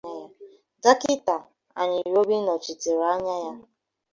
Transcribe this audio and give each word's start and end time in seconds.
Dọkịta 0.83 1.35
Anịerobi 1.81 2.35
nọchitere 2.45 3.03
anya 3.13 3.35
ya 3.43 3.53